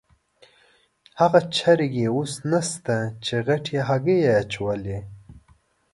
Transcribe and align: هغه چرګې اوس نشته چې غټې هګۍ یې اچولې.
هغه 1.19 1.39
چرګې 1.55 2.05
اوس 2.15 2.33
نشته 2.51 2.97
چې 3.25 3.35
غټې 3.47 3.77
هګۍ 3.87 4.17
یې 4.25 4.31
اچولې. 4.41 4.99